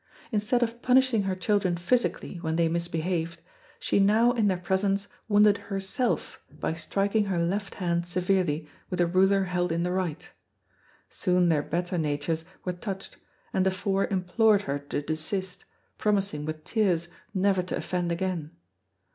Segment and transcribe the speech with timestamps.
[0.31, 3.39] Instead of punishing her children physically when they misbehaved,
[3.79, 9.05] she now in their presence wounded herself by striking her left hand severely with a
[9.05, 10.31] ruler held in the right.
[11.11, 13.17] Soon their better natures were touched,
[13.53, 15.65] and the four implored her to desist,
[15.99, 18.49] promising with tears never to offend again.